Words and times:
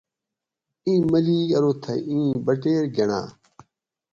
ایں 0.85 0.99
ملیک 1.11 1.49
ارو 1.55 1.71
تھہ 1.83 1.93
ایں 2.09 2.29
بٹیر 2.45 2.83
گنڑا 2.95 3.21